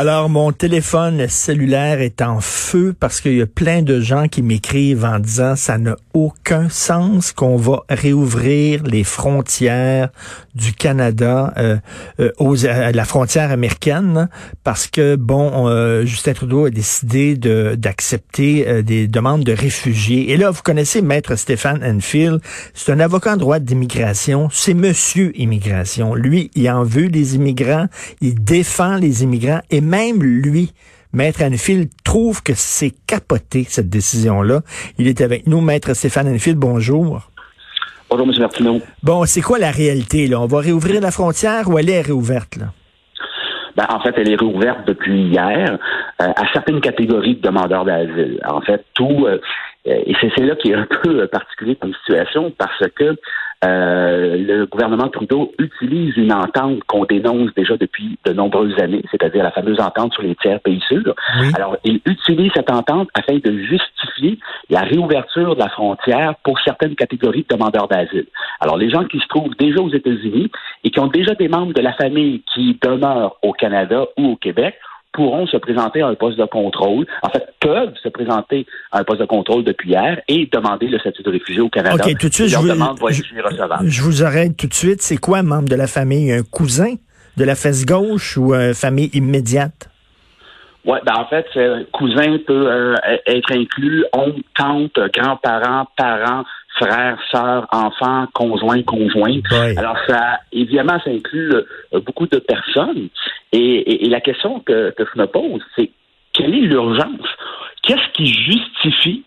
[0.00, 4.42] Alors, mon téléphone cellulaire est en feu parce qu'il y a plein de gens qui
[4.42, 10.10] m'écrivent en disant ça n'a aucun sens qu'on va réouvrir les frontières
[10.54, 11.76] du Canada euh,
[12.20, 14.28] euh, aux, à la frontière américaine
[14.62, 20.30] parce que, bon, euh, Justin Trudeau a décidé d'accepter des demandes de réfugiés.
[20.30, 22.40] Et là, vous connaissez Maître Stéphane Enfield,
[22.72, 26.14] c'est un avocat en droit d'immigration, c'est Monsieur Immigration.
[26.14, 27.86] Lui, il en veut des immigrants,
[28.20, 30.72] il défend les immigrants même lui,
[31.12, 34.60] Maître Anfield trouve que c'est capoté, cette décision-là.
[34.98, 37.30] Il est avec nous, Maître Stéphane Anfield, bonjour.
[38.10, 38.32] Bonjour, M.
[38.40, 38.80] Martineau.
[39.02, 40.40] Bon, c'est quoi la réalité, là?
[40.40, 42.66] On va réouvrir la frontière ou elle est réouverte, là?
[43.76, 45.78] Ben, en fait, elle est réouverte depuis hier
[46.20, 48.40] euh, à certaines catégories de demandeurs d'asile.
[48.48, 49.38] En fait, tout, euh,
[49.84, 53.16] et c'est là qui est un peu particulier comme situation parce que
[53.64, 59.42] euh, le gouvernement Trudeau utilise une entente qu'on dénonce déjà depuis de nombreuses années, c'est-à-dire
[59.42, 61.14] la fameuse entente sur les tiers pays sûrs.
[61.54, 64.38] Alors, il utilise cette entente afin de justifier
[64.70, 68.26] la réouverture de la frontière pour certaines catégories de demandeurs d'asile.
[68.60, 70.50] Alors, les gens qui se trouvent déjà aux États-Unis
[70.84, 74.36] et qui ont déjà des membres de la famille qui demeurent au Canada ou au
[74.36, 74.76] Québec
[75.18, 79.04] pourront se présenter à un poste de contrôle, en fait, peuvent se présenter à un
[79.04, 82.04] poste de contrôle depuis hier et demander le statut de réfugié au Canada.
[82.06, 82.68] OK, tout de suite, je vous,
[83.82, 85.02] je, vous arrête tout de suite.
[85.02, 86.30] C'est quoi un membre de la famille?
[86.30, 86.94] Un cousin
[87.36, 89.90] de la fesse gauche ou une famille immédiate?
[90.84, 91.46] Oui, ben en fait,
[91.92, 92.94] cousin peut euh,
[93.26, 96.44] être inclus oncle, tante, grands-parents, parents,
[96.78, 99.44] frères, sœurs, enfants, conjoints, conjointes.
[99.76, 101.64] Alors ça, évidemment, ça inclut euh,
[102.00, 103.08] beaucoup de personnes.
[103.52, 105.90] Et, la question que, je me pose, c'est
[106.32, 107.26] quelle est l'urgence?
[107.82, 109.24] Qu'est-ce qui justifie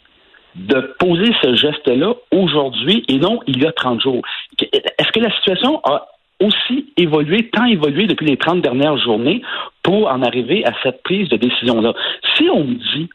[0.56, 4.22] de poser ce geste-là aujourd'hui et non il y a 30 jours?
[4.59, 6.07] Est-ce que la situation a
[6.41, 9.41] aussi évolué, tant évolué depuis les 30 dernières journées
[9.84, 11.94] pour en arriver à cette prise de décision-là?
[12.35, 13.09] Si on me dit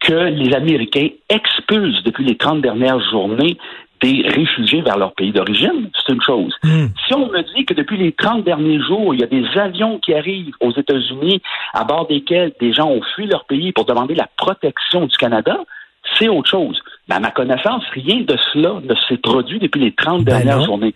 [0.00, 3.56] que les Américains expulsent depuis les 30 dernières journées
[4.02, 6.52] des réfugiés vers leur pays d'origine, c'est une chose.
[6.64, 6.86] Hmm.
[7.06, 10.00] Si on me dit que depuis les 30 derniers jours, il y a des avions
[10.00, 11.40] qui arrivent aux États-Unis
[11.72, 15.56] à bord desquels des gens ont fui leur pays pour demander la protection du Canada,
[16.18, 16.80] c'est autre chose.
[17.08, 20.64] Mais à ma connaissance, rien de cela ne s'est produit depuis les 30 ben dernières
[20.64, 20.94] journées.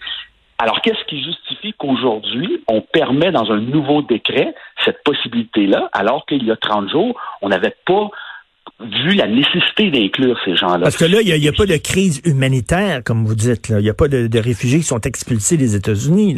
[0.58, 6.44] Alors, qu'est-ce qui justifie qu'aujourd'hui, on permet dans un nouveau décret cette possibilité-là, alors qu'il
[6.44, 8.08] y a 30 jours, on n'avait pas
[8.80, 10.80] vu la nécessité d'inclure ces gens-là?
[10.80, 13.68] Parce que là, il n'y a, pas de crise humanitaire, comme vous dites.
[13.68, 16.36] Il n'y a pas de, réfugiés qui sont expulsés des États-Unis.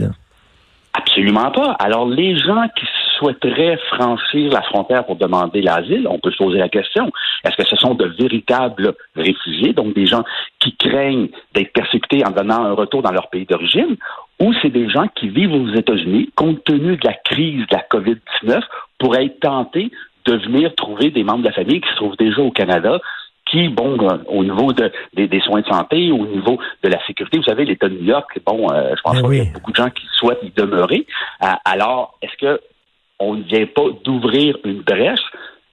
[0.95, 1.77] Absolument pas.
[1.79, 2.87] Alors, les gens qui
[3.19, 7.11] souhaiteraient franchir la frontière pour demander l'asile, on peut se poser la question,
[7.45, 10.25] est-ce que ce sont de véritables réfugiés, donc des gens
[10.61, 13.97] qui craignent d'être persécutés en donnant un retour dans leur pays d'origine,
[14.41, 17.85] ou c'est des gens qui vivent aux États-Unis, compte tenu de la crise de la
[17.91, 18.63] COVID-19,
[18.99, 19.91] pourraient être tentés
[20.27, 23.01] de venir trouver des membres de la famille qui se trouvent déjà au Canada
[23.51, 27.39] qui, bon, euh, au niveau de, des, soins de santé, au niveau de la sécurité,
[27.39, 29.71] vous savez, l'État de New York, bon, euh, je pense ben qu'il y a beaucoup
[29.71, 31.07] de gens qui souhaitent y demeurer.
[31.43, 32.61] Euh, alors, est-ce que
[33.19, 35.21] on ne vient pas d'ouvrir une brèche?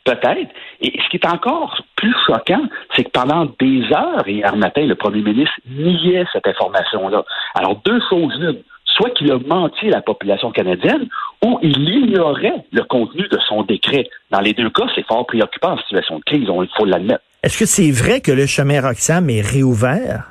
[0.04, 0.52] Peut-être.
[0.82, 2.62] Et ce qui est encore plus choquant,
[2.96, 7.24] c'est que pendant des heures, hier matin, le premier ministre niait cette information-là.
[7.56, 8.62] Alors, deux choses l'une
[8.96, 11.08] soit qu'il a menti à la population canadienne
[11.44, 14.08] ou il ignorait le contenu de son décret.
[14.32, 17.24] Dans les deux cas, c'est fort préoccupant en situation de crise, il faut l'admettre.
[17.44, 20.24] Est-ce que c'est vrai que le chemin Roxham est réouvert?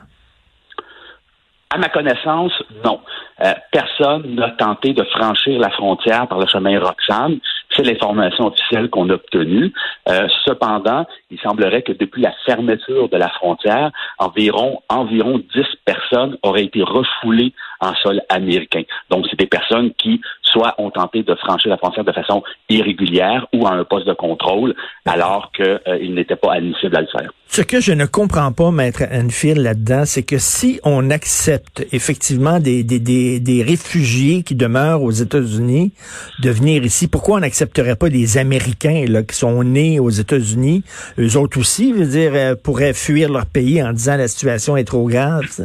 [1.71, 2.53] À ma connaissance,
[2.85, 3.01] non.
[3.43, 7.39] Euh, personne n'a tenté de franchir la frontière par le chemin Roxham.
[7.71, 9.73] C'est l'information officielle qu'on a obtenue.
[10.09, 16.37] Euh, cependant, il semblerait que depuis la fermeture de la frontière, environ environ 10 personnes
[16.43, 17.53] auraient été refoulées
[17.85, 18.83] en sol américain.
[19.11, 23.47] Donc, c'est des personnes qui soit ont tenté de franchir la frontière de façon irrégulière
[23.53, 27.31] ou à un poste de contrôle, alors qu'ils euh, n'étaient pas admissibles à le faire.
[27.49, 32.59] Ce que je ne comprends pas, Maître Enfield, là-dedans, c'est que si on accepte effectivement
[32.59, 35.93] des, des, des, des réfugiés qui demeurent aux États-Unis
[36.41, 40.83] de venir ici, pourquoi on n'accepterait pas des Américains là, qui sont nés aux États-Unis,
[41.19, 44.85] eux autres aussi, veut dire, euh, pourraient fuir leur pays en disant la situation est
[44.85, 45.47] trop grave?
[45.49, 45.65] Ça?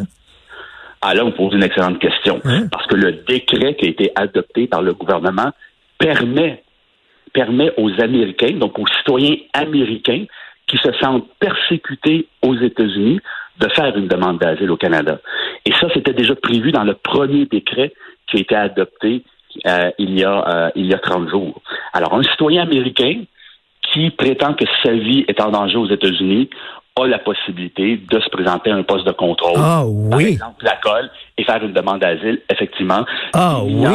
[1.02, 2.42] Ah là, on pose une excellente question.
[2.44, 2.68] Hein?
[2.72, 5.52] Parce que le décret qui a été adopté par le gouvernement
[5.98, 6.64] permet
[7.34, 10.26] permet aux Américains, donc aux citoyens américains
[10.68, 13.20] qui se sentent persécutés aux États-Unis,
[13.60, 15.20] de faire une demande d'asile au Canada.
[15.66, 17.94] Et ça, c'était déjà prévu dans le premier décret
[18.28, 19.24] qui a été adopté
[19.68, 21.62] euh, il, y a, euh, il y a 30 jours.
[21.94, 23.24] Alors, un citoyen américain
[23.92, 26.50] qui prétend que sa vie est en danger aux États-Unis
[26.98, 30.10] a la possibilité de se présenter à un poste de contrôle, ah, oui.
[30.10, 33.06] par exemple la colle, et faire une demande d'asile, effectivement.
[33.34, 33.86] Ah, oui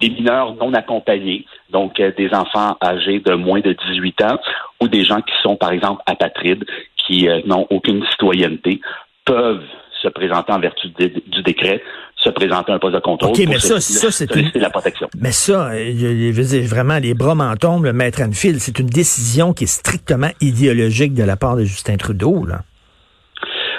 [0.00, 4.38] des mineurs non accompagnés, donc euh, des enfants âgés de moins de 18 ans
[4.80, 6.64] ou des gens qui sont, par exemple, apatrides,
[6.96, 8.80] qui n'ont aucune citoyenneté,
[9.24, 9.64] peuvent
[10.00, 11.82] se présenter en vertu du décret,
[12.18, 14.50] se présenter un poste de contrôle OK, mais ça, ça c'est une...
[14.54, 15.08] la protection.
[15.20, 18.78] Mais ça, euh, je, veux dire, vraiment, les bras m'en tombent, le maître Anfield, c'est
[18.78, 22.60] une décision qui est strictement idéologique de la part de Justin Trudeau, là.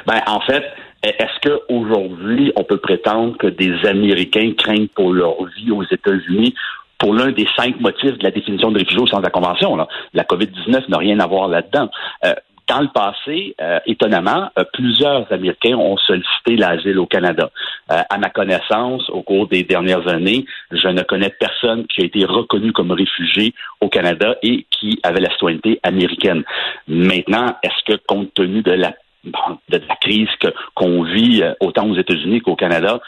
[0.07, 0.63] Ben, en fait,
[1.03, 6.55] est-ce qu'aujourd'hui, on peut prétendre que des Américains craignent pour leur vie aux États-Unis
[6.99, 9.75] pour l'un des cinq motifs de la définition de réfugié au sens de la Convention.
[9.77, 9.87] Là?
[10.13, 11.89] La COVID-19 n'a rien à voir là-dedans.
[12.25, 12.33] Euh,
[12.69, 17.49] dans le passé, euh, étonnamment, euh, plusieurs Américains ont sollicité l'asile au Canada.
[17.91, 22.05] Euh, à ma connaissance, au cours des dernières années, je ne connais personne qui a
[22.05, 26.43] été reconnu comme réfugié au Canada et qui avait la citoyenneté américaine.
[26.87, 28.93] Maintenant, est-ce que compte tenu de la
[29.25, 30.29] de la crise
[30.75, 33.01] qu'on vit autant aux États-Unis qu'au Canada,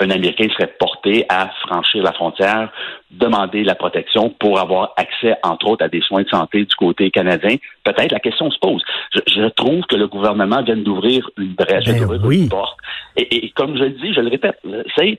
[0.00, 2.70] un Américain serait porté à franchir la frontière,
[3.10, 7.10] demander la protection pour avoir accès, entre autres, à des soins de santé du côté
[7.10, 7.56] canadien?
[7.82, 8.82] Peut-être la question se pose.
[9.14, 12.78] Je, trouve que le gouvernement vient d'ouvrir une brèche, ben une porte.
[13.16, 14.58] Et, et, comme je le dis, je le répète,
[14.96, 15.18] c'est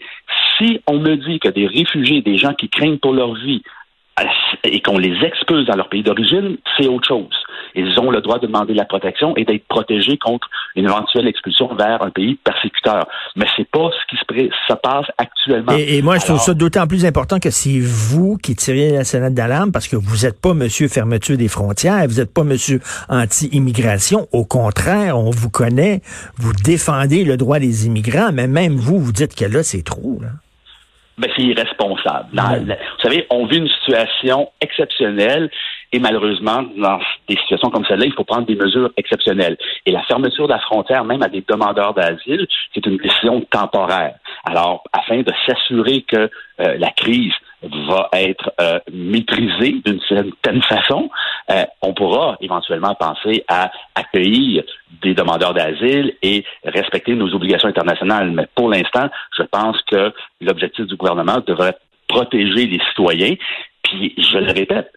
[0.58, 3.64] si on me dit que des réfugiés, des gens qui craignent pour leur vie,
[4.64, 7.30] et qu'on les expulse dans leur pays d'origine, c'est autre chose.
[7.76, 11.74] Ils ont le droit de demander la protection et d'être protégés contre une éventuelle expulsion
[11.76, 13.08] vers un pays persécuteur.
[13.36, 15.74] Mais c'est pas ce qui se, passe actuellement.
[15.78, 19.34] Et, moi, je trouve ça d'autant plus important que c'est vous qui tirez la sonnette
[19.34, 22.80] d'alarme parce que vous n'êtes pas Monsieur fermeture des frontières, vous n'êtes pas Monsieur
[23.10, 24.28] anti-immigration.
[24.32, 26.02] Au contraire, on vous connaît,
[26.38, 30.20] vous défendez le droit des immigrants, mais même vous, vous dites que là, c'est trop.
[30.22, 30.30] Là
[31.18, 32.28] ben, c'est irresponsable.
[32.32, 35.50] vous savez, on vit une situation exceptionnelle
[35.94, 37.00] et malheureusement, dans
[37.30, 39.58] des situations comme celle-là, il faut prendre des mesures exceptionnelles.
[39.86, 44.16] Et la fermeture de la frontière, même à des demandeurs d'asile, c'est une décision temporaire.
[44.44, 46.30] Alors, afin de s'assurer que
[46.60, 51.10] euh, la crise va être euh, maîtrisée d'une certaine façon,
[51.50, 54.64] euh, on pourra éventuellement penser à accueillir
[55.02, 58.32] des demandeurs d'asile et respecter nos obligations internationales.
[58.32, 61.78] Mais pour l'instant, je pense que l'objectif du gouvernement devrait
[62.08, 63.36] protéger les citoyens.
[63.84, 64.92] Puis, je le répète,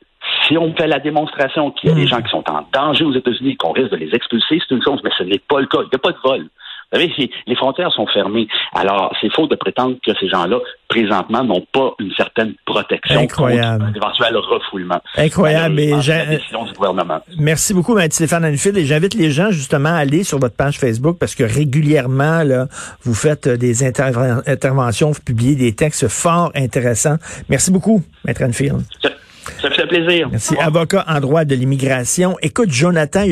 [0.46, 2.08] si on fait la démonstration qu'il y a des hmm.
[2.08, 5.00] gens qui sont en danger aux États-Unis, qu'on risque de les expulser, c'est une chose,
[5.02, 5.78] mais ce n'est pas le cas.
[5.82, 6.48] Il n'y a pas de vol.
[6.92, 8.48] Vous savez, les frontières sont fermées.
[8.74, 10.58] Alors, c'est faux de prétendre que ces gens-là,
[10.88, 13.84] présentement, n'ont pas une certaine protection Incroyable.
[13.84, 15.00] contre un éventuel refoulement.
[15.16, 15.74] Incroyable.
[15.76, 17.20] Mais la décision du gouvernement.
[17.38, 18.10] Merci beaucoup, M.
[18.10, 18.76] Stéphane Anfield.
[18.76, 22.66] Et j'invite les gens, justement, à aller sur votre page Facebook parce que régulièrement, là,
[23.02, 27.16] vous faites des interventions, vous publiez des textes fort intéressants.
[27.48, 28.34] Merci beaucoup, M.
[28.40, 28.80] Anfield.
[29.60, 30.28] Ça fait plaisir.
[30.30, 30.54] Merci.
[30.58, 32.36] Avocat en droit de l'immigration.
[32.42, 33.22] Écoute, Jonathan,